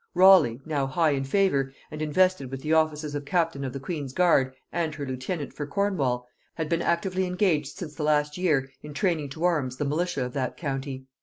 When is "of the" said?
3.63-3.79